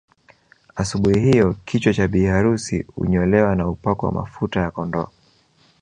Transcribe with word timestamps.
Asubuhi 0.81 1.19
hiyo 1.19 1.55
kichwa 1.65 1.93
cha 1.93 2.07
bi 2.07 2.25
harusi 2.25 2.85
unyolewa 2.97 3.55
na 3.55 3.63
hupakwa 3.63 4.11
mafuta 4.11 4.59
ya 4.59 4.71
kondoo 4.71 5.07